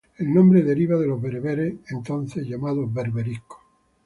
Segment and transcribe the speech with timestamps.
[0.17, 3.59] El nombre deriva de los bereberes, entonces llamados berberiscos.